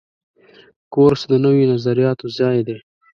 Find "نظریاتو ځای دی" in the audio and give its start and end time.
1.73-2.77